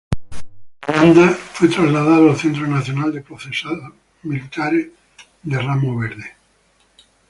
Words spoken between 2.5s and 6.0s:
Nacional de Procesados Militares de Ramo